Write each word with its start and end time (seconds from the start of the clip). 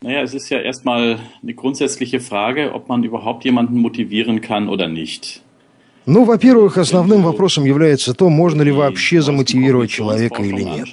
Naja, 0.00 0.22
es 0.22 0.32
ist 0.32 0.48
ja 0.48 0.60
erstmal 0.60 1.18
eine 1.42 1.54
grundsätzliche 1.54 2.20
Frage, 2.20 2.72
ob 2.72 2.88
man 2.88 3.04
überhaupt 3.04 3.44
jemanden 3.44 3.78
motivieren 3.78 4.40
kann 4.40 4.68
oder 4.68 4.88
nicht. 4.88 5.42
Ну, 6.08 6.24
во-первых, 6.24 6.78
основным 6.78 7.22
вопросом 7.22 7.66
является 7.66 8.14
то, 8.14 8.30
можно 8.30 8.62
ли 8.62 8.72
вообще 8.72 9.20
замотивировать 9.20 9.90
человека 9.90 10.42
или 10.42 10.62
нет. 10.62 10.88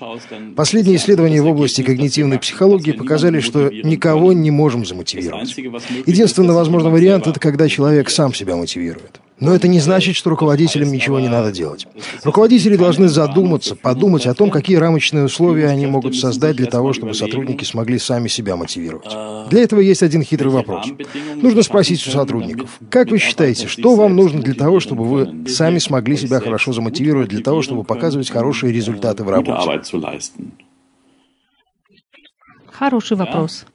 Последние 0.58 0.98
исследования 0.98 1.42
в 1.42 1.48
области 1.48 1.82
когнитивной 1.84 2.38
психологии 2.38 2.92
показали, 2.92 3.40
что 3.40 3.70
никого 3.70 4.34
не 4.34 4.52
можем 4.52 4.86
замотивировать. 4.86 5.56
Единственный 6.06 6.54
возможный 6.54 6.92
вариант– 6.92 7.28
это 7.28 7.40
когда 7.40 7.70
человек 7.70 8.10
сам 8.10 8.34
себя 8.34 8.58
мотивирует. 8.58 9.22
Но 9.40 9.54
это 9.54 9.68
не 9.68 9.80
значит, 9.80 10.16
что 10.16 10.30
руководителям 10.30 10.92
ничего 10.92 11.20
не 11.20 11.28
надо 11.28 11.52
делать. 11.52 11.88
Руководители 12.24 12.78
должны 12.78 13.10
задуматься, 13.10 13.76
подумать 13.76 14.28
о 14.28 14.34
том, 14.34 14.50
какие 14.50 14.78
рамочные 14.78 15.26
условия 15.26 15.68
они 15.68 15.88
могут 15.88 16.16
создать 16.16 16.56
для 16.56 16.68
того, 16.68 16.94
чтобы 16.94 17.14
сотрудники 17.14 17.66
смогли 17.66 18.00
сами 18.00 18.30
себя 18.30 18.56
мотивировать. 18.56 19.12
Для 19.50 19.64
этого 19.64 19.82
есть 19.82 20.04
один 20.04 20.24
хитрый 20.24 20.52
вопрос. 20.52 20.88
Нужно 21.36 21.64
спросить 21.64 22.06
у 22.08 22.12
сотрудников, 22.12 22.80
как 22.90 23.10
вы 23.12 23.20
считаете, 23.20 23.68
что 23.68 23.96
вам 23.96 24.16
нужно 24.16 24.42
для 24.42 24.54
того, 24.54 24.80
чтобы 24.80 25.04
вы 25.04 25.48
сами 25.48 25.80
смогли 25.80 26.16
себя 26.16 26.40
хорошо 26.40 26.72
замотивировать, 26.72 27.30
для 27.30 27.42
того, 27.42 27.62
чтобы 27.62 27.84
показывать 27.84 28.30
хорошие 28.30 28.72
результаты 28.72 29.24
в 29.24 29.30
работе? 29.30 29.82
Хороший 32.72 33.18
вопрос. 33.18 33.66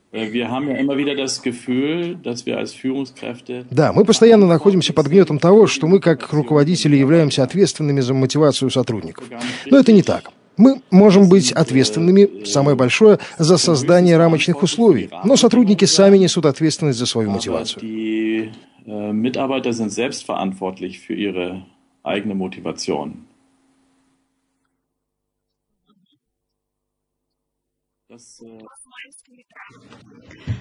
Да, 3.71 3.93
мы 3.93 4.05
постоянно 4.05 4.47
находимся 4.47 4.93
под 4.93 5.07
гнетом 5.07 5.39
того, 5.39 5.67
что 5.69 5.87
мы, 5.87 6.01
как 6.01 6.33
руководители, 6.33 6.97
являемся 6.97 7.45
ответственными 7.45 8.01
за 8.01 8.13
мотивацию 8.15 8.71
сотрудников. 8.71 9.25
Но 9.67 9.79
это 9.79 9.93
не 9.93 10.03
так. 10.03 10.31
Мы 10.57 10.83
можем 10.91 11.29
быть 11.29 11.53
ответственными, 11.53 12.45
самое 12.45 12.77
большое, 12.77 13.19
за 13.39 13.57
создание 13.57 14.17
рамочных 14.17 14.63
условий, 14.63 15.09
но 15.25 15.37
сотрудники 15.37 15.85
сами 15.85 16.19
несут 16.19 16.45
ответственность 16.45 16.99
за 16.99 17.07
свою 17.07 17.31
мотивацию. 17.31 17.81
Äh, 18.87 19.13
Mitarbeiter 19.13 19.73
sind 19.73 19.93
selbstverantwortlich 19.93 21.01
für 21.01 21.15
ihre 21.15 21.67
eigene 22.03 22.35
Motivation. 22.35 23.27
Das, 28.09 28.43
äh 28.43 28.59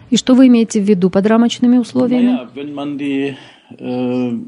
и 0.10 0.18
что 0.18 0.36
вы 0.36 0.48
имеете 0.48 0.82
в 0.82 0.84
виду 0.84 1.10
под 1.10 1.26
рамочными 1.26 1.78
условиями? 1.78 2.48
Äh, 3.72 4.40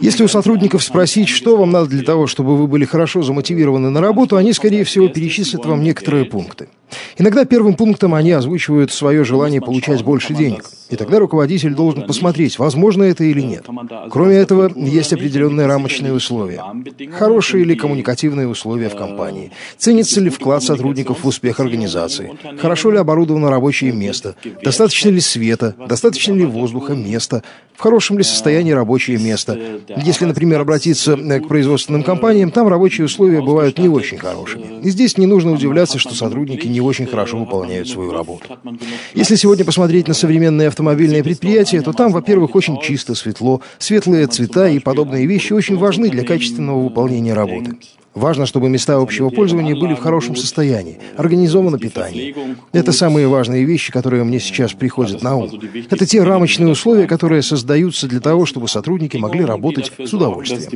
Если 0.00 0.24
у 0.24 0.28
сотрудников 0.28 0.82
спросить, 0.82 1.28
что 1.28 1.56
вам 1.56 1.70
надо 1.70 1.88
для 1.90 2.02
того, 2.02 2.26
чтобы 2.26 2.56
вы 2.56 2.66
были 2.66 2.84
хорошо 2.84 3.22
замотивированы 3.22 3.90
на 3.90 4.00
работу, 4.00 4.36
они, 4.36 4.52
скорее 4.52 4.82
всего, 4.82 5.08
перечислят 5.08 5.64
вам 5.64 5.84
некоторые 5.84 6.24
пункты. 6.24 6.68
Иногда 7.16 7.44
первым 7.44 7.74
пунктом 7.74 8.14
они 8.14 8.32
озвучивают 8.32 8.92
свое 8.92 9.22
желание 9.22 9.60
получать 9.60 10.02
больше 10.02 10.34
денег. 10.34 10.64
И 10.88 10.96
тогда 10.96 11.20
руководитель 11.20 11.74
должен 11.74 12.04
посмотреть, 12.04 12.58
возможно 12.58 13.04
это 13.04 13.22
или 13.22 13.40
нет. 13.40 13.66
Кроме 14.10 14.36
этого, 14.36 14.72
есть 14.76 15.12
определенные 15.12 15.68
рамочные 15.68 16.12
условия. 16.12 16.64
Хорошие 17.12 17.62
или 17.62 17.76
коммуникативные 17.76 18.48
условия 18.48 18.88
в 18.88 18.96
компании. 18.96 19.52
Ценится 19.78 20.20
ли 20.20 20.30
вклад 20.30 20.64
сотрудников 20.64 21.22
в 21.22 21.28
успех 21.28 21.60
организации? 21.60 22.36
Хорошо 22.58 22.90
ли 22.90 22.98
оборудовано 22.98 23.50
рабочее 23.50 23.92
место? 23.92 24.34
Достаточно 24.64 25.10
ли 25.10 25.20
ли 25.20 25.22
света, 25.22 25.74
достаточно 25.86 26.32
ли 26.32 26.44
воздуха, 26.46 26.94
места, 26.94 27.42
в 27.74 27.82
хорошем 27.82 28.18
ли 28.18 28.24
состоянии 28.24 28.72
рабочее 28.72 29.18
место. 29.18 29.58
Если, 30.04 30.26
например, 30.26 30.60
обратиться 30.60 31.16
к 31.16 31.48
производственным 31.48 32.02
компаниям, 32.02 32.50
там 32.50 32.68
рабочие 32.68 33.06
условия 33.06 33.40
бывают 33.40 33.78
не 33.78 33.88
очень 33.88 34.18
хорошими. 34.18 34.82
И 34.82 34.90
здесь 34.90 35.16
не 35.16 35.26
нужно 35.26 35.52
удивляться, 35.52 35.98
что 35.98 36.14
сотрудники 36.14 36.66
не 36.66 36.79
очень 36.82 37.06
хорошо 37.06 37.38
выполняют 37.38 37.88
свою 37.88 38.12
работу. 38.12 38.46
Если 39.14 39.36
сегодня 39.36 39.64
посмотреть 39.64 40.08
на 40.08 40.14
современные 40.14 40.68
автомобильные 40.68 41.22
предприятия, 41.22 41.80
то 41.82 41.92
там, 41.92 42.12
во-первых, 42.12 42.54
очень 42.54 42.80
чисто, 42.80 43.14
светло, 43.14 43.60
светлые 43.78 44.26
цвета 44.26 44.68
и 44.68 44.78
подобные 44.78 45.26
вещи 45.26 45.52
очень 45.52 45.76
важны 45.76 46.10
для 46.10 46.24
качественного 46.24 46.82
выполнения 46.82 47.34
работы. 47.34 47.76
Важно, 48.14 48.44
чтобы 48.44 48.68
места 48.68 48.96
общего 48.96 49.30
пользования 49.30 49.76
были 49.76 49.94
в 49.94 50.00
хорошем 50.00 50.34
состоянии, 50.34 50.98
организовано 51.16 51.78
питание. 51.78 52.34
Это 52.72 52.90
самые 52.92 53.28
важные 53.28 53.64
вещи, 53.64 53.92
которые 53.92 54.24
мне 54.24 54.40
сейчас 54.40 54.72
приходят 54.72 55.22
на 55.22 55.36
ум. 55.36 55.50
Это 55.90 56.06
те 56.06 56.22
рамочные 56.22 56.68
условия, 56.68 57.06
которые 57.06 57.42
создаются 57.42 58.08
для 58.08 58.20
того, 58.20 58.46
чтобы 58.46 58.66
сотрудники 58.66 59.16
могли 59.16 59.44
работать 59.44 59.92
с 59.96 60.12
удовольствием. 60.12 60.70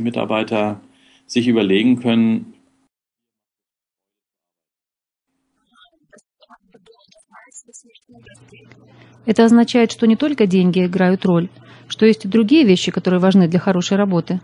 Это 9.26 9.44
означает, 9.44 9.92
что 9.92 10.06
не 10.06 10.16
только 10.16 10.46
деньги 10.46 10.84
играют 10.84 11.24
роль, 11.24 11.48
что 11.88 12.06
есть 12.06 12.24
и 12.24 12.28
другие 12.28 12.64
вещи, 12.64 12.90
которые 12.90 13.20
важны 13.20 13.48
для 13.48 13.58
хорошей 13.58 13.96
работы? 13.96 14.40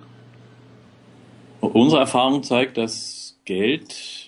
Unsere 1.61 2.01
Erfahrung 2.01 2.43
zeigt, 2.43 2.79
dass 2.79 3.37
Geld 3.45 4.20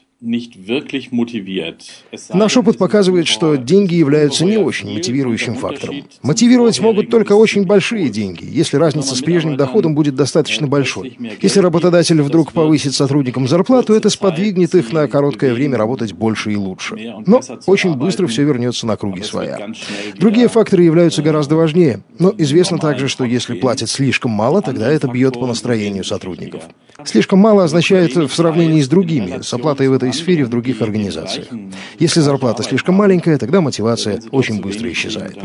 Наш 2.33 2.57
опыт 2.57 2.79
показывает, 2.79 3.27
что 3.27 3.57
деньги 3.57 3.95
являются 3.97 4.45
не 4.45 4.57
очень 4.57 4.95
мотивирующим 4.95 5.57
фактором. 5.57 6.05
Мотивировать 6.23 6.79
могут 6.79 7.11
только 7.11 7.33
очень 7.33 7.65
большие 7.67 8.09
деньги, 8.09 8.45
если 8.49 8.77
разница 8.77 9.17
с 9.17 9.21
прежним 9.21 9.57
доходом 9.57 9.97
будет 9.97 10.15
достаточно 10.15 10.69
большой. 10.69 11.19
Если 11.41 11.59
работодатель 11.59 12.23
вдруг 12.23 12.53
повысит 12.53 12.95
сотрудникам 12.95 13.49
зарплату, 13.49 13.95
это 13.95 14.11
сподвигнет 14.11 14.77
их 14.77 14.93
на 14.93 15.09
короткое 15.09 15.55
время 15.55 15.77
работать 15.77 16.13
больше 16.13 16.53
и 16.53 16.57
лучше. 16.57 16.95
Но 17.27 17.41
очень 17.67 17.97
быстро 17.97 18.29
все 18.29 18.45
вернется 18.45 18.87
на 18.87 18.97
круги 18.97 19.23
своя. 19.23 19.73
Другие 20.15 20.47
факторы 20.47 20.85
являются 20.85 21.23
гораздо 21.23 21.57
важнее. 21.57 22.05
Но 22.21 22.33
известно 22.39 22.79
также, 22.79 23.09
что 23.09 23.25
если 23.25 23.59
платят 23.59 23.91
слишком 23.91 24.31
мало, 24.31 24.63
тогда 24.63 24.89
это 24.89 25.09
бьет 25.09 25.35
по 25.35 25.49
настроению 25.49 26.05
сотрудников. 26.05 26.63
Слишком 27.05 27.41
мало 27.41 27.65
означает 27.65 28.15
в 28.15 28.31
сравнении 28.31 28.81
с 28.81 28.87
другими, 28.87 29.43
с 29.43 29.53
оплатой 29.53 29.89
в 29.89 29.93
этой 29.93 30.12
сфере 30.13 30.45
в 30.45 30.49
других 30.49 30.83
организациях. 30.83 31.49
Если 31.99 32.21
зарплата 32.21 32.63
слишком 32.63 32.95
маленькая, 32.95 33.39
тогда 33.39 33.61
мотивация 33.61 34.21
очень 34.31 34.61
быстро 34.61 34.91
исчезает. 34.91 35.37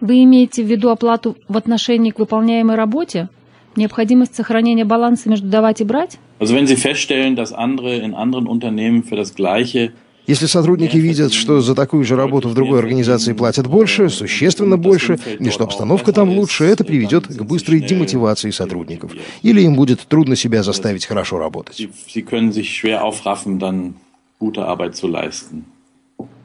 Вы 0.00 0.24
имеете 0.24 0.62
в 0.62 0.66
виду 0.66 0.90
оплату 0.90 1.36
в 1.48 1.56
отношении 1.56 2.10
к 2.10 2.18
выполняемой 2.18 2.76
работе? 2.76 3.28
Необходимость 3.76 4.34
сохранения 4.34 4.84
баланса 4.84 5.28
между 5.28 5.48
давать 5.48 5.80
и 5.80 5.84
брать? 5.84 6.18
Also 6.38 6.54
wenn 6.54 6.66
Sie 6.66 6.76
feststellen, 6.76 7.34
dass 7.34 7.52
andere 7.52 7.96
in 7.96 8.14
anderen 8.14 8.46
Unternehmen 8.46 9.02
für 9.04 9.16
das 9.16 9.34
gleiche 9.34 9.92
если 10.26 10.46
сотрудники 10.46 10.96
видят, 10.96 11.32
что 11.32 11.60
за 11.60 11.74
такую 11.74 12.04
же 12.04 12.16
работу 12.16 12.48
в 12.48 12.54
другой 12.54 12.80
организации 12.80 13.32
платят 13.32 13.66
больше, 13.66 14.08
существенно 14.08 14.76
больше, 14.76 15.18
и 15.38 15.50
что 15.50 15.64
обстановка 15.64 16.12
там 16.12 16.30
лучше, 16.30 16.64
это 16.64 16.84
приведет 16.84 17.26
к 17.26 17.42
быстрой 17.42 17.80
демотивации 17.80 18.50
сотрудников. 18.50 19.12
Или 19.42 19.62
им 19.62 19.74
будет 19.76 20.00
трудно 20.00 20.36
себя 20.36 20.62
заставить 20.62 21.06
хорошо 21.06 21.38
работать. 21.38 21.88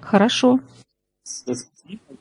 Хорошо. 0.02 0.60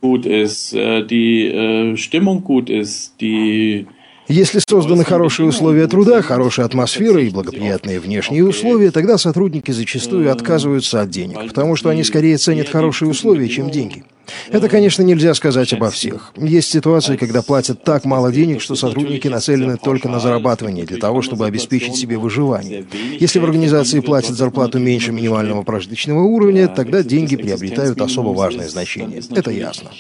gut 0.00 0.24
ist, 0.26 0.72
die 0.72 1.94
Stimmung 1.96 2.44
gut 2.44 2.70
ist, 2.70 3.20
die 3.20 3.86
если 4.30 4.60
созданы 4.60 5.04
хорошие 5.04 5.48
условия 5.48 5.86
труда, 5.88 6.22
хорошая 6.22 6.66
атмосфера 6.66 7.20
и 7.20 7.30
благоприятные 7.30 7.98
внешние 7.98 8.44
условия, 8.44 8.90
тогда 8.90 9.18
сотрудники 9.18 9.70
зачастую 9.72 10.30
отказываются 10.30 11.00
от 11.00 11.10
денег, 11.10 11.48
потому 11.48 11.74
что 11.76 11.88
они 11.88 12.04
скорее 12.04 12.36
ценят 12.36 12.68
хорошие 12.68 13.10
условия, 13.10 13.48
чем 13.48 13.70
деньги. 13.70 14.04
Это, 14.50 14.68
конечно, 14.68 15.02
нельзя 15.02 15.34
сказать 15.34 15.72
обо 15.72 15.90
всех. 15.90 16.32
Есть 16.36 16.70
ситуации, 16.70 17.16
когда 17.16 17.42
платят 17.42 17.82
так 17.82 18.04
мало 18.04 18.30
денег, 18.30 18.60
что 18.60 18.76
сотрудники 18.76 19.26
нацелены 19.28 19.76
только 19.76 20.08
на 20.08 20.20
зарабатывание 20.20 20.84
для 20.84 20.98
того, 20.98 21.22
чтобы 21.22 21.46
обеспечить 21.46 21.96
себе 21.96 22.16
выживание. 22.16 22.84
Если 23.18 23.38
в 23.38 23.44
организации 23.44 24.00
платят 24.00 24.36
зарплату 24.36 24.78
меньше 24.78 25.10
минимального 25.10 25.62
прожиточного 25.62 26.20
уровня, 26.20 26.68
тогда 26.68 27.02
деньги 27.02 27.36
приобретают 27.36 28.00
особо 28.00 28.28
важное 28.28 28.68
значение. 28.68 29.22
Это 29.34 29.50
ясно. 29.50 29.90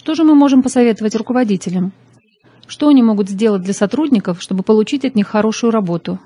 Что 0.00 0.14
же 0.14 0.24
мы 0.24 0.34
можем 0.34 0.62
посоветовать 0.62 1.14
руководителям? 1.14 1.92
Что 2.66 2.88
они 2.88 3.02
могут 3.02 3.28
сделать 3.28 3.60
для 3.60 3.74
сотрудников, 3.74 4.40
чтобы 4.40 4.62
получить 4.62 5.04
от 5.04 5.14
них 5.14 5.26
хорошую 5.26 5.72
работу? 5.72 6.18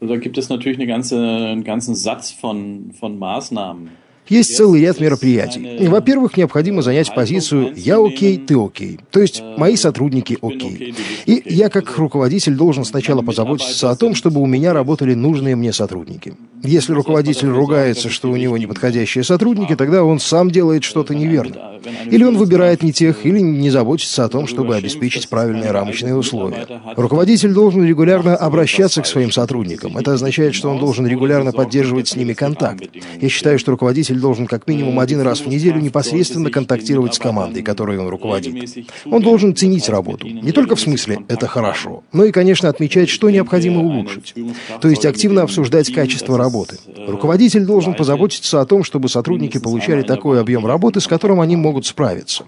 Da 0.00 0.16
gibt 0.16 0.38
es 0.38 0.48
natürlich 0.48 0.78
eine 0.78 0.86
ganze, 0.86 1.16
einen 1.16 1.64
ganzen 1.64 1.96
Satz 1.96 2.30
von, 2.30 2.92
von 2.92 3.18
Maßnahmen. 3.18 3.90
Есть 4.28 4.56
целый 4.56 4.80
ряд 4.80 5.00
мероприятий. 5.00 5.86
Во-первых, 5.86 6.36
необходимо 6.36 6.82
занять 6.82 7.14
позицию 7.14 7.74
«я 7.76 7.98
окей, 7.98 8.38
ты 8.38 8.58
окей», 8.58 8.98
то 9.10 9.20
есть 9.20 9.42
«мои 9.58 9.76
сотрудники 9.76 10.38
окей». 10.40 10.94
И 11.26 11.42
я 11.44 11.68
как 11.68 11.96
руководитель 11.98 12.54
должен 12.54 12.84
сначала 12.84 13.22
позаботиться 13.22 13.90
о 13.90 13.96
том, 13.96 14.14
чтобы 14.14 14.40
у 14.40 14.46
меня 14.46 14.72
работали 14.72 15.14
нужные 15.14 15.56
мне 15.56 15.72
сотрудники. 15.72 16.34
Если 16.62 16.92
руководитель 16.92 17.48
ругается, 17.48 18.08
что 18.08 18.30
у 18.30 18.36
него 18.36 18.56
неподходящие 18.56 19.24
сотрудники, 19.24 19.76
тогда 19.76 20.04
он 20.04 20.18
сам 20.18 20.50
делает 20.50 20.84
что-то 20.84 21.14
неверно. 21.14 21.73
Или 22.10 22.24
он 22.24 22.36
выбирает 22.36 22.82
не 22.82 22.92
тех, 22.92 23.24
или 23.26 23.40
не 23.40 23.70
заботится 23.70 24.24
о 24.24 24.28
том, 24.28 24.46
чтобы 24.46 24.76
обеспечить 24.76 25.28
правильные 25.28 25.70
рамочные 25.70 26.14
условия. 26.14 26.66
Руководитель 26.96 27.52
должен 27.52 27.84
регулярно 27.84 28.36
обращаться 28.36 29.02
к 29.02 29.06
своим 29.06 29.30
сотрудникам. 29.30 29.96
Это 29.96 30.12
означает, 30.12 30.54
что 30.54 30.70
он 30.70 30.78
должен 30.78 31.06
регулярно 31.06 31.52
поддерживать 31.52 32.08
с 32.08 32.16
ними 32.16 32.32
контакт. 32.32 32.84
Я 33.20 33.28
считаю, 33.28 33.58
что 33.58 33.72
руководитель 33.72 34.18
должен 34.18 34.46
как 34.46 34.66
минимум 34.68 35.00
один 35.00 35.20
раз 35.20 35.40
в 35.40 35.46
неделю 35.46 35.80
непосредственно 35.80 36.50
контактировать 36.50 37.14
с 37.14 37.18
командой, 37.18 37.62
которой 37.62 37.98
он 37.98 38.08
руководит. 38.08 38.86
Он 39.04 39.22
должен 39.22 39.54
ценить 39.54 39.88
работу. 39.88 40.26
Не 40.26 40.52
только 40.52 40.76
в 40.76 40.80
смысле 40.80 41.18
«это 41.28 41.46
хорошо», 41.46 42.04
но 42.12 42.24
и, 42.24 42.32
конечно, 42.32 42.68
отмечать, 42.68 43.08
что 43.08 43.30
необходимо 43.30 43.80
улучшить. 43.80 44.34
То 44.80 44.88
есть 44.88 45.04
активно 45.06 45.42
обсуждать 45.42 45.92
качество 45.92 46.38
работы. 46.38 46.78
Руководитель 47.06 47.64
должен 47.64 47.94
позаботиться 47.94 48.60
о 48.60 48.66
том, 48.66 48.84
чтобы 48.84 49.08
сотрудники 49.08 49.58
получали 49.58 50.02
такой 50.02 50.40
объем 50.40 50.66
работы, 50.66 51.00
с 51.00 51.06
которым 51.06 51.40
они 51.40 51.56
могут 51.56 51.73
могут 51.74 51.86
справиться. 51.86 52.46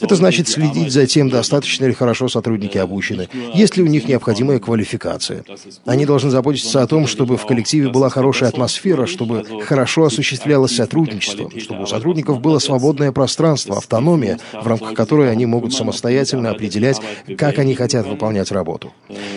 Это 0.00 0.14
значит 0.14 0.48
следить 0.48 0.92
за 0.92 1.06
тем, 1.06 1.28
достаточно 1.28 1.86
ли 1.86 1.92
хорошо 1.92 2.28
сотрудники 2.28 2.78
обучены, 2.78 3.28
есть 3.54 3.76
ли 3.76 3.82
у 3.82 3.86
них 3.86 4.08
необходимая 4.08 4.58
квалификация. 4.58 5.44
Они 5.84 6.06
должны 6.06 6.30
заботиться 6.30 6.82
о 6.82 6.86
том, 6.86 7.06
чтобы 7.06 7.36
в 7.36 7.46
коллективе 7.46 7.88
была 7.88 8.08
хорошая 8.08 8.48
атмосфера, 8.48 9.06
чтобы 9.06 9.44
хорошо 9.64 10.04
осуществлялось 10.04 10.74
сотрудничество, 10.74 11.50
чтобы 11.58 11.82
у 11.82 11.86
сотрудников 11.86 12.40
было 12.40 12.58
свободное 12.58 13.12
пространство, 13.12 13.78
автономия, 13.78 14.38
в 14.52 14.66
рамках 14.66 14.94
которой 14.94 15.30
они 15.30 15.46
могут 15.46 15.74
самостоятельно 15.74 16.50
определять, 16.50 17.00
как 17.36 17.58
они 17.58 17.74
хотят 17.74 18.06
выполнять 18.06 18.50
работу. 18.52 18.92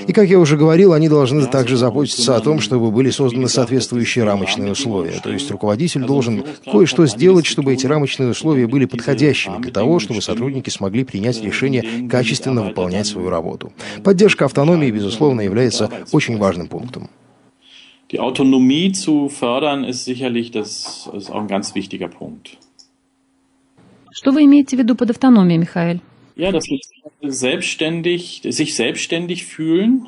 И, 0.07 0.13
как 0.13 0.27
я 0.27 0.39
уже 0.39 0.57
говорил, 0.57 0.94
они 0.94 1.10
должны 1.10 1.45
также 1.48 1.77
заботиться 1.77 2.36
о 2.36 2.39
том, 2.39 2.60
чтобы 2.60 2.92
были 2.92 3.10
созданы 3.10 3.48
соответствующие 3.48 4.25
рамочные 4.25 4.72
условия. 4.72 5.19
То 5.24 5.31
есть 5.31 5.50
руководитель 5.51 6.04
должен 6.04 6.44
кое-что 6.65 7.06
сделать, 7.07 7.45
чтобы 7.45 7.74
эти 7.74 7.86
рамочные 7.86 8.30
условия 8.30 8.67
были 8.67 8.86
подходящими 8.86 9.62
для 9.62 9.72
того, 9.72 10.00
чтобы 10.10 10.22
сотрудники 10.22 10.72
смогли 10.72 11.04
принять 11.04 11.44
решение 11.44 12.08
качественно 12.10 12.63
выполнять 12.63 13.06
свою 13.06 13.30
работу. 13.30 13.72
Поддержка 14.04 14.46
автономии, 14.46 14.89
безусловно, 14.89 15.42
является 15.42 15.89
очень 16.12 16.38
важным 16.38 16.68
пунктом. 16.68 17.10
Die 18.12 18.20
Autonomie 18.20 18.92
zu 18.92 19.30
fördern 19.30 19.84
ist 19.84 20.04
sicherlich 20.04 20.50
das 20.50 21.08
ist 21.13 21.30
auch 21.30 21.42
ein 21.42 21.48
ganz 21.48 21.75
wichtiger 21.75 22.08
Punkt. 22.08 22.58
Что 24.12 24.32
вы 24.32 24.46
имеете 24.46 24.75
в 24.75 24.80
виду 24.80 24.96
под 24.96 25.12
автономией, 25.12 25.60
Михаил? 25.60 26.01
Ja, 26.36 26.51
das 26.51 26.66
ist 26.72 26.92
selbstständig, 27.22 28.42
sich 28.44 28.74
selbstständig 28.74 29.46
fühlen 29.46 30.08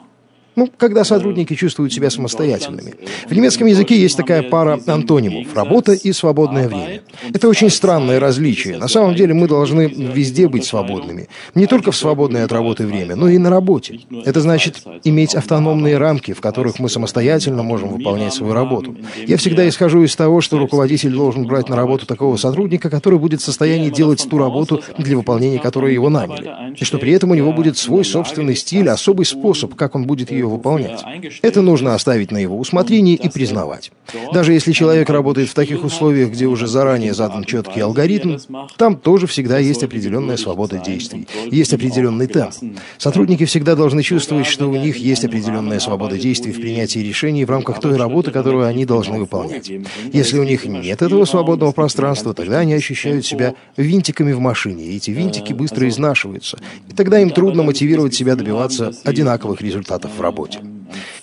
ну, 0.55 0.69
когда 0.77 1.03
сотрудники 1.03 1.55
чувствуют 1.55 1.93
себя 1.93 2.09
самостоятельными. 2.09 2.95
В 3.27 3.33
немецком 3.33 3.67
языке 3.67 3.99
есть 3.99 4.17
такая 4.17 4.43
пара 4.43 4.79
антонимов– 4.85 5.53
работа 5.55 5.93
и 5.93 6.11
свободное 6.11 6.67
время. 6.67 7.01
Это 7.33 7.47
очень 7.47 7.69
странное 7.69 8.19
различие. 8.19 8.77
На 8.77 8.87
самом 8.87 9.15
деле 9.15 9.33
мы 9.33 9.47
должны 9.47 9.87
везде 9.87 10.47
быть 10.47 10.65
свободными. 10.65 11.29
Не 11.55 11.67
только 11.67 11.91
в 11.91 11.95
свободное 11.95 12.43
от 12.45 12.51
работы 12.51 12.85
время, 12.85 13.15
но 13.15 13.29
и 13.29 13.37
на 13.37 13.49
работе. 13.49 14.01
Это 14.25 14.41
значит 14.41 14.83
иметь 15.03 15.35
автономные 15.35 15.97
рамки, 15.97 16.33
в 16.33 16.41
которых 16.41 16.79
мы 16.79 16.89
самостоятельно 16.89 17.63
можем 17.63 17.89
выполнять 17.89 18.33
свою 18.33 18.53
работу. 18.53 18.97
Я 19.25 19.37
всегда 19.37 19.67
исхожу 19.67 20.03
из 20.03 20.15
того, 20.15 20.41
что 20.41 20.59
руководитель 20.59 21.11
должен 21.11 21.45
брать 21.45 21.69
на 21.69 21.75
работу 21.75 22.05
такого 22.05 22.37
сотрудника, 22.37 22.89
который 22.89 23.19
будет 23.19 23.41
в 23.41 23.45
состоянии 23.45 23.89
делать 23.89 24.25
ту 24.29 24.37
работу, 24.37 24.81
для 24.97 25.15
выполнения 25.15 25.59
которой 25.59 25.93
его 25.93 26.09
наняли. 26.09 26.75
И 26.77 26.83
что 26.83 26.97
при 26.97 27.13
этом 27.13 27.31
у 27.31 27.35
него 27.35 27.53
будет 27.53 27.77
свой 27.77 28.03
собственный 28.03 28.55
стиль, 28.55 28.89
особый 28.89 29.25
способ, 29.25 29.75
как 29.75 29.95
он 29.95 30.05
будет 30.05 30.31
ее 30.31 30.40
ее 30.41 30.47
выполнять. 30.47 31.03
Это 31.41 31.61
нужно 31.61 31.95
оставить 31.95 32.31
на 32.31 32.37
его 32.37 32.57
усмотрение 32.57 33.15
и 33.15 33.29
признавать. 33.29 33.91
Даже 34.33 34.53
если 34.53 34.71
человек 34.71 35.09
работает 35.09 35.49
в 35.49 35.53
таких 35.53 35.83
условиях, 35.83 36.31
где 36.31 36.47
уже 36.47 36.67
заранее 36.67 37.13
задан 37.13 37.43
четкий 37.43 37.79
алгоритм, 37.79 38.37
там 38.77 38.97
тоже 38.97 39.27
всегда 39.27 39.59
есть 39.59 39.83
определенная 39.83 40.37
свобода 40.37 40.77
действий, 40.77 41.27
есть 41.49 41.73
определенный 41.73 42.27
темп. 42.27 42.53
Сотрудники 42.97 43.45
всегда 43.45 43.75
должны 43.75 44.03
чувствовать, 44.03 44.47
что 44.47 44.67
у 44.67 44.75
них 44.75 44.97
есть 44.97 45.23
определенная 45.23 45.79
свобода 45.79 46.17
действий 46.17 46.51
в 46.51 46.59
принятии 46.59 46.99
решений 46.99 47.45
в 47.45 47.49
рамках 47.49 47.79
той 47.79 47.95
работы, 47.97 48.31
которую 48.31 48.65
они 48.65 48.85
должны 48.85 49.19
выполнять. 49.19 49.71
Если 50.11 50.39
у 50.39 50.43
них 50.43 50.65
нет 50.65 51.01
этого 51.01 51.25
свободного 51.25 51.71
пространства, 51.71 52.33
тогда 52.33 52.59
они 52.59 52.73
ощущают 52.73 53.25
себя 53.25 53.53
винтиками 53.77 54.31
в 54.33 54.39
машине, 54.39 54.85
и 54.85 54.97
эти 54.97 55.11
винтики 55.11 55.53
быстро 55.53 55.87
изнашиваются, 55.87 56.59
и 56.89 56.93
тогда 56.93 57.19
им 57.19 57.29
трудно 57.29 57.63
мотивировать 57.63 58.13
себя 58.13 58.35
добиваться 58.35 58.91
одинаковых 59.03 59.61
результатов 59.61 60.11
в 60.17 60.21
работе 60.21 60.30
работе. 60.31 60.70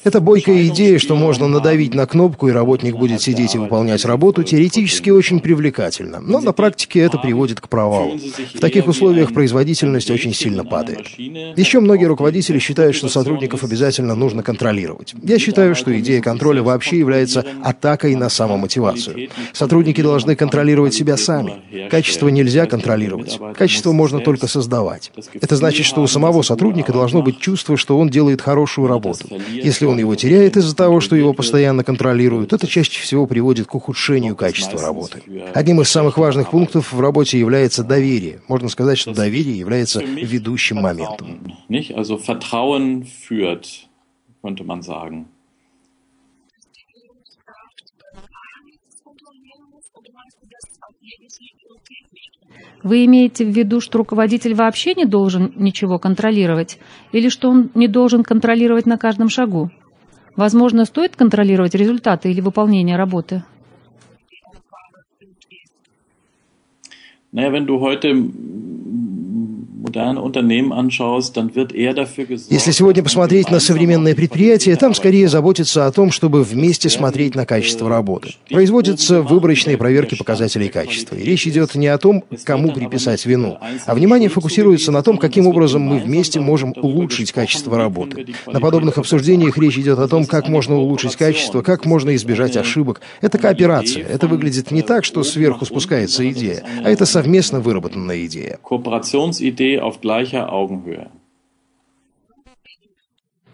Эта 0.05 0.21
бойкая 0.21 0.67
идея, 0.69 0.99
что 0.99 1.17
можно 1.17 1.49
надавить 1.49 1.95
на 1.95 2.07
кнопку 2.07 2.49
и 2.49 2.53
работник 2.53 2.97
будет 2.97 3.21
сидеть 3.21 3.55
и 3.55 3.59
выполнять 3.59 4.05
работу, 4.05 4.43
теоретически 4.43 5.11
очень 5.11 5.41
привлекательна, 5.41 6.21
но 6.21 6.41
на 6.41 6.53
практике 6.53 7.01
это 7.01 7.19
приводит 7.19 7.61
к 7.61 7.69
провалу. 7.69 8.19
В 8.55 8.61
таких 8.61 8.87
условиях 8.87 9.33
производительность 9.35 10.11
очень 10.11 10.33
сильно 10.33 10.65
падает. 10.65 11.09
Еще 11.19 11.81
многие 11.81 12.07
руководители 12.07 12.59
считают, 12.59 12.97
что 12.97 13.09
сотрудников 13.09 13.65
обязательно 13.65 14.15
нужно 14.15 14.43
контролировать. 14.43 15.15
Я 15.23 15.39
считаю, 15.39 15.75
что 15.75 15.99
идея 15.99 16.23
контроля 16.23 16.63
вообще 16.63 16.99
является 16.99 17.45
атакой 17.63 18.15
на 18.15 18.29
самомотивацию. 18.29 19.29
Сотрудники 19.53 20.01
должны 20.01 20.37
контролировать 20.37 20.95
себя 20.95 21.17
сами. 21.17 21.89
Качество 21.91 22.29
нельзя 22.29 22.67
контролировать. 22.67 23.39
Качество 23.57 23.93
можно 23.93 24.21
только 24.21 24.47
создавать. 24.47 25.11
Это 25.41 25.57
значит, 25.57 25.87
что 25.87 26.03
у 26.03 26.07
самого 26.07 26.43
сотрудника 26.43 26.93
должно 26.93 27.23
быть 27.23 27.41
чувство, 27.41 27.77
что 27.77 27.99
он 27.99 28.09
делает 28.09 28.41
хорошую 28.41 28.89
работу. 28.89 29.27
Если 29.65 29.87
он 29.87 29.99
его 29.99 30.15
теряет 30.15 30.57
из-за 30.57 30.75
того, 30.75 31.01
что 31.01 31.17
его 31.17 31.33
постоянно 31.33 31.85
контролируют, 31.85 32.53
это 32.53 32.67
чаще 32.67 33.01
всего 33.01 33.27
приводит 33.27 33.67
к 33.67 33.75
ухудшению 33.75 34.37
качества 34.37 34.81
работы. 34.81 35.23
Одним 35.55 35.81
из 35.81 35.89
самых 35.89 36.19
важных 36.19 36.51
пунктов 36.51 36.93
в 36.93 37.01
работе 37.01 37.39
является 37.39 37.85
доверие. 37.85 38.41
Можно 38.49 38.69
сказать, 38.69 38.99
что 38.99 39.15
доверие 39.15 39.59
является 39.59 40.01
ведущим 40.03 40.79
моментом. 40.79 41.55
Вы 52.83 53.05
имеете 53.07 53.45
в 53.45 53.49
виду, 53.49 53.81
что 53.81 53.99
руководитель 53.99 54.55
вообще 54.55 54.95
не 54.95 55.05
должен 55.05 55.53
ничего 55.57 55.99
контролировать? 55.99 56.79
Или 57.13 57.29
что 57.29 57.51
он 57.51 57.71
не 57.75 57.89
должен 57.89 58.23
контролировать 58.23 58.87
на 58.87 58.99
каждом 58.99 59.29
шагу? 59.29 59.71
Возможно, 60.37 60.85
стоит 60.85 61.17
контролировать 61.17 61.75
результаты 61.75 62.31
или 62.31 62.41
выполнение 62.41 62.97
работы? 62.97 63.43
Naja, 67.31 67.51
wenn 67.53 67.67
du 67.67 67.79
heute 67.79 68.09
если 72.51 72.73
сегодня 72.73 73.03
посмотреть 73.05 73.49
на 73.51 73.61
современные 73.61 74.15
предприятия, 74.17 74.75
там 74.75 74.93
скорее 74.93 75.29
заботятся 75.29 75.87
о 75.87 75.93
том, 75.93 76.11
чтобы 76.11 76.43
вместе 76.43 76.89
смотреть 76.89 77.37
на 77.37 77.47
качество 77.47 77.89
работы. 77.89 78.35
Производятся 78.51 79.23
выборочные 79.23 79.77
проверки 79.77 80.17
показателей 80.17 80.69
качества. 80.69 81.15
И 81.15 81.23
речь 81.23 81.47
идет 81.47 81.77
не 81.77 81.87
о 81.87 81.97
том, 81.99 82.25
кому 82.43 82.73
приписать 82.73 83.25
вину, 83.25 83.59
а 83.87 83.95
внимание 83.95 84.29
фокусируется 84.29 84.91
на 84.91 85.03
том, 85.03 85.17
каким 85.17 85.47
образом 85.47 85.83
мы 85.83 85.99
вместе 85.99 86.41
можем 86.41 86.75
улучшить 86.77 87.31
качество 87.31 87.77
работы. 87.77 88.27
На 88.47 88.59
подобных 88.59 88.99
обсуждениях 88.99 89.57
речь 89.59 89.79
идет 89.79 90.01
о 90.01 90.09
том, 90.09 90.27
как 90.27 90.49
можно 90.49 90.77
улучшить 90.77 91.15
качество, 91.15 91.63
как 91.63 91.85
можно 91.85 92.17
избежать 92.17 92.57
ошибок. 92.57 93.01
Это 93.21 93.39
кооперация. 93.39 94.05
Это 94.05 94.27
выглядит 94.27 94.73
не 94.73 94.83
так, 94.83 95.05
что 95.05 95.23
сверху 95.23 95.65
спускается 95.65 96.29
идея, 96.31 96.65
а 96.83 96.91
это 96.91 97.07
совместно 97.07 97.61
выработанная 97.61 98.27
идея. 98.27 98.59
Idee 99.69 99.81
auf 99.81 100.01
gleicher 100.01 100.53
Augenhöhe. 100.53 101.11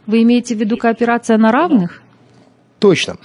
Вы 0.07 0.23
имеете 0.23 0.55
в 0.55 0.59
виду 0.59 0.77
кооперация 0.77 1.39
на 1.39 1.51
равных? 1.51 2.03
Точно. 2.79 3.17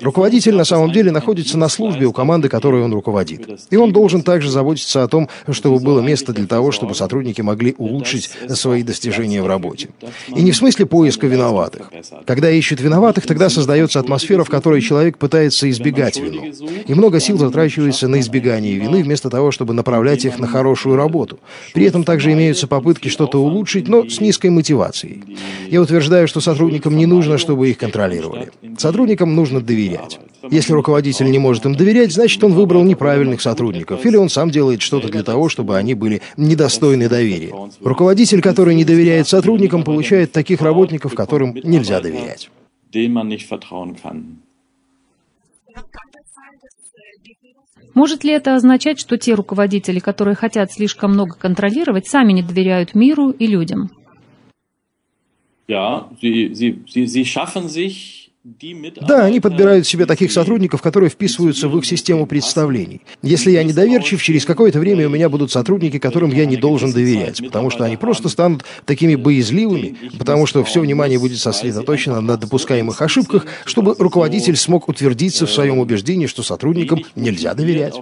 Руководитель 0.00 0.54
на 0.54 0.64
самом 0.64 0.92
деле 0.92 1.10
находится 1.10 1.58
на 1.58 1.68
службе 1.68 2.06
у 2.06 2.12
команды, 2.12 2.48
которой 2.48 2.82
он 2.82 2.92
руководит. 2.92 3.48
И 3.70 3.76
он 3.76 3.92
должен 3.92 4.22
также 4.22 4.50
заботиться 4.50 5.02
о 5.02 5.08
том, 5.08 5.28
чтобы 5.50 5.80
было 5.80 6.00
место 6.00 6.32
для 6.32 6.46
того, 6.46 6.72
чтобы 6.72 6.94
сотрудники 6.94 7.40
могли 7.40 7.74
улучшить 7.78 8.30
свои 8.48 8.82
достижения 8.82 9.42
в 9.42 9.46
работе. 9.46 9.90
И 10.28 10.42
не 10.42 10.52
в 10.52 10.56
смысле 10.56 10.86
поиска 10.86 11.26
виноватых. 11.26 11.90
Когда 12.26 12.50
ищут 12.50 12.80
виноватых, 12.80 13.26
тогда 13.26 13.48
создается 13.48 14.00
атмосфера, 14.00 14.44
в 14.44 14.50
которой 14.50 14.80
человек 14.80 15.18
пытается 15.18 15.68
избегать 15.70 16.18
вину. 16.18 16.44
И 16.86 16.94
много 16.94 17.20
сил 17.20 17.38
затрачивается 17.38 18.08
на 18.08 18.20
избегание 18.20 18.74
вины, 18.76 19.02
вместо 19.02 19.30
того, 19.30 19.50
чтобы 19.50 19.74
направлять 19.74 20.24
их 20.24 20.38
на 20.38 20.46
хорошую 20.46 20.96
работу. 20.96 21.38
При 21.74 21.84
этом 21.84 22.04
также 22.04 22.32
имеются 22.32 22.66
попытки 22.66 23.08
что-то 23.08 23.38
улучшить, 23.38 23.88
но 23.88 24.08
с 24.08 24.20
низкой 24.20 24.50
мотивацией. 24.50 25.22
Я 25.68 25.80
утверждаю, 25.80 26.28
что 26.28 26.40
сотрудникам 26.40 26.96
не 26.96 27.06
нужно, 27.06 27.38
чтобы 27.38 27.70
их 27.70 27.78
контролировали. 27.78 28.50
Сотрудникам 28.78 29.34
нужно 29.34 29.41
доверять. 29.50 30.18
Если 30.50 30.72
руководитель 30.72 31.30
не 31.30 31.38
может 31.38 31.64
им 31.66 31.74
доверять, 31.74 32.12
значит, 32.12 32.42
он 32.42 32.52
выбрал 32.52 32.82
неправильных 32.82 33.40
сотрудников, 33.40 34.04
или 34.04 34.16
он 34.16 34.28
сам 34.28 34.50
делает 34.50 34.82
что-то 34.82 35.08
для 35.08 35.22
того, 35.22 35.48
чтобы 35.48 35.76
они 35.76 35.94
были 35.94 36.20
недостойны 36.36 37.08
доверия. 37.08 37.52
Руководитель, 37.80 38.42
который 38.42 38.74
не 38.74 38.84
доверяет 38.84 39.28
сотрудникам, 39.28 39.84
получает 39.84 40.32
таких 40.32 40.60
работников, 40.60 41.14
которым 41.14 41.54
нельзя 41.62 42.00
доверять. 42.00 42.50
Может 47.94 48.24
ли 48.24 48.32
это 48.32 48.54
означать, 48.54 48.98
что 48.98 49.18
те 49.18 49.34
руководители, 49.34 49.98
которые 49.98 50.34
хотят 50.34 50.72
слишком 50.72 51.12
много 51.12 51.36
контролировать, 51.36 52.06
сами 52.06 52.32
не 52.32 52.42
доверяют 52.42 52.94
миру 52.94 53.30
и 53.30 53.46
людям? 53.46 53.90
Ja, 55.68 56.10
sie, 56.20 56.52
sie, 56.54 56.82
sie, 56.86 57.06
sie 57.06 57.24
schaffen 57.24 57.68
sich 57.68 58.21
да, 58.44 59.24
они 59.24 59.38
подбирают 59.38 59.86
себе 59.86 60.04
таких 60.04 60.32
сотрудников, 60.32 60.82
которые 60.82 61.10
вписываются 61.10 61.68
в 61.68 61.78
их 61.78 61.86
систему 61.86 62.26
представлений. 62.26 63.00
Если 63.22 63.52
я 63.52 63.62
недоверчив, 63.62 64.20
через 64.20 64.44
какое-то 64.44 64.80
время 64.80 65.06
у 65.06 65.10
меня 65.10 65.28
будут 65.28 65.52
сотрудники, 65.52 66.00
которым 66.00 66.32
я 66.32 66.44
не 66.44 66.56
должен 66.56 66.90
доверять, 66.90 67.40
потому 67.40 67.70
что 67.70 67.84
они 67.84 67.96
просто 67.96 68.28
станут 68.28 68.64
такими 68.84 69.14
боязливыми, 69.14 69.96
потому 70.18 70.46
что 70.46 70.64
все 70.64 70.80
внимание 70.80 71.20
будет 71.20 71.38
сосредоточено 71.38 72.20
на 72.20 72.36
допускаемых 72.36 73.00
ошибках, 73.00 73.46
чтобы 73.64 73.94
руководитель 73.96 74.56
смог 74.56 74.88
утвердиться 74.88 75.46
в 75.46 75.52
своем 75.52 75.78
убеждении, 75.78 76.26
что 76.26 76.42
сотрудникам 76.42 77.04
нельзя 77.14 77.54
доверять. 77.54 77.94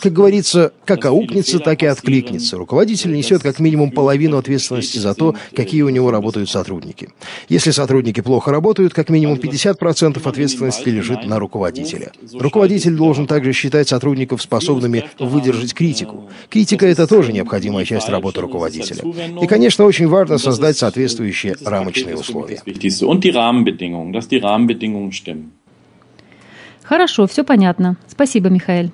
Как 0.00 0.12
говорится, 0.12 0.72
как 0.84 1.04
аукнется, 1.04 1.60
так 1.60 1.84
и 1.84 1.86
откликнется. 1.86 2.56
Руководитель 2.56 3.12
несет 3.12 3.42
как 3.42 3.60
минимум 3.60 3.92
половину 3.92 4.36
ответственности 4.36 4.98
за 4.98 5.14
то, 5.14 5.36
какие 5.54 5.82
у 5.82 5.90
него 5.90 6.10
работают 6.10 6.50
сотрудники. 6.50 7.10
Если 7.48 7.70
сотрудники 7.70 8.20
плохо 8.20 8.50
работают, 8.50 8.94
как 8.94 9.10
минимум 9.10 9.38
50 9.38 9.59
50% 9.64 10.28
ответственности 10.28 10.88
лежит 10.88 11.26
на 11.26 11.38
руководителя. 11.38 12.12
Руководитель 12.32 12.94
должен 12.94 13.26
также 13.26 13.52
считать 13.52 13.88
сотрудников 13.88 14.42
способными 14.42 15.04
выдержать 15.18 15.74
критику. 15.74 16.28
Критика– 16.48 16.86
это 16.88 17.06
тоже 17.06 17.32
необходимая 17.32 17.84
часть 17.84 18.08
работы 18.08 18.40
руководителя. 18.40 19.02
И, 19.42 19.46
конечно, 19.46 19.84
очень 19.84 20.08
важно 20.08 20.38
создать 20.38 20.76
соответствующие 20.76 21.56
рамочные 21.64 22.16
условия. 22.16 22.62
Хорошо, 26.82 27.26
все 27.26 27.44
понятно. 27.44 27.96
Спасибо, 28.08 28.48
Михаил. 28.48 28.90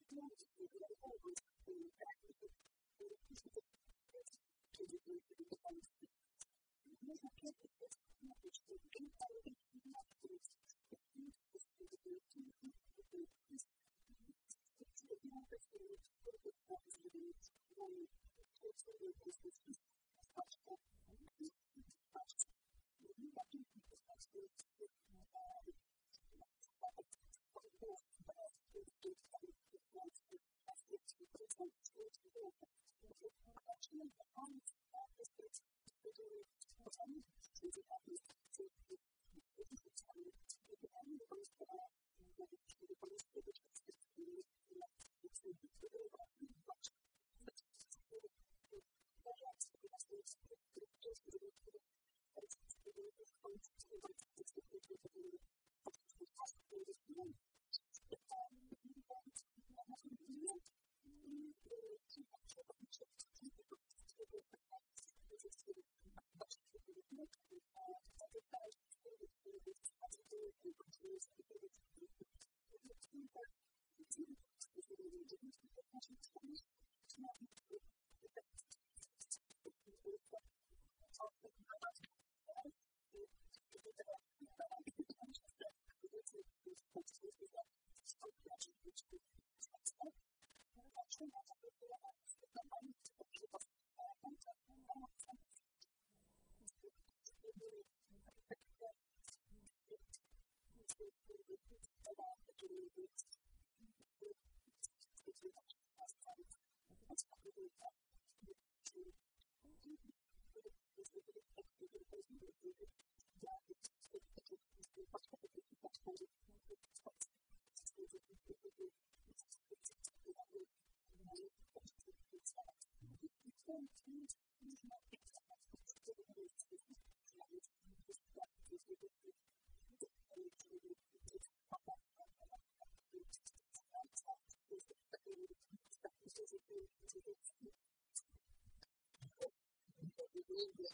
Thank 0.00 0.22
you. 9.46 9.57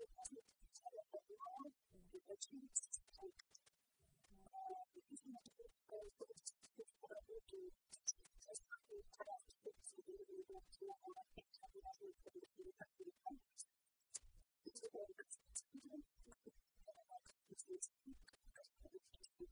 so 0.00 0.08
it 0.08 0.16
doesn't 0.16 0.48
tell 0.80 0.96
it 0.96 1.06
that 1.12 1.24
you 1.28 1.36
are 1.36 1.68
the 1.68 2.20
achievements 2.32 2.88
to 2.88 3.04
take. 3.20 3.36
The 3.36 5.00
reason 5.04 5.28
that 5.36 5.44
it 5.44 5.60
goes 5.60 6.08
to 6.16 6.24
this 6.24 6.40
is 6.80 6.88
what 7.04 7.12
I 7.12 7.20
would 7.28 7.44
do 7.44 7.60
is 7.68 8.58
I 8.64 8.80
would 8.88 9.04
put 9.12 9.28
out 9.28 9.44
the 9.44 9.60
things 9.60 9.92
that 9.92 10.08
you 10.08 10.16
would 10.24 10.48
want 10.48 10.64
to 10.72 10.80
know 10.88 10.96
what 11.04 11.20
I 11.20 11.24
think 11.36 11.52
that 11.52 11.68
you 11.68 11.84
would 11.84 12.16
put 12.16 12.32
in 12.32 12.64
the 12.64 12.72
country 12.80 13.12
of 13.12 13.16
Congress. 13.20 13.60
These 14.64 14.80
are 14.80 14.88
the 14.88 15.04
words 15.04 15.36
that 15.36 15.68
you 15.68 15.80
don't 15.84 16.00
think 16.00 16.56
that 16.80 16.96
I 16.96 17.04
like 17.04 17.28
to 17.28 17.54
do 17.60 17.76
is 17.76 17.84
to 17.84 18.00
think 18.00 18.24
that 18.24 18.40
I 18.40 18.88
would 18.88 19.04
do 19.04 19.20
to 19.20 19.36
do. 19.36 19.44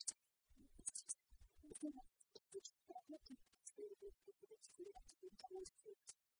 It's 0.80 0.96
just, 0.96 1.28
it's 1.60 1.82
not 1.84 2.08
which 2.56 2.72
I'm 2.88 3.04
looking 3.12 3.36
at 3.36 3.52
is 3.52 3.76
really 3.76 4.00
the 4.00 4.32
ability 4.32 4.64
to 4.64 4.96
actually 4.96 5.28
go 5.44 5.60
to 5.60 5.92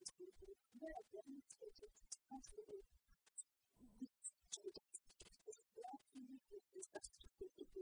the 0.09 0.49
American 0.81 1.45
state 1.45 1.77
of 1.85 1.93
the 1.93 2.09
country 2.25 2.81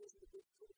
is 0.00 0.12
the 0.12 0.26
big 0.32 0.77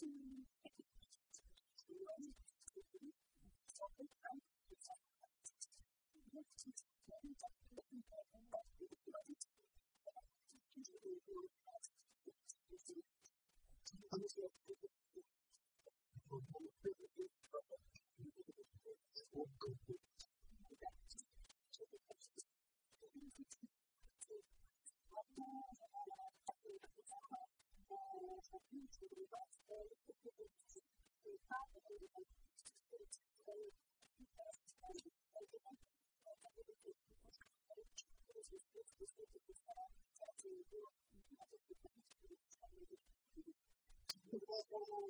Thank 0.00 0.12
you. 6.66 6.89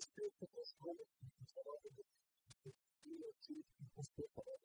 успех, 0.01 0.33
который 0.41 0.65
человек 0.65 1.09
заработал, 1.55 2.05
и 3.05 3.21
успех, 3.97 4.29
который 4.35 4.60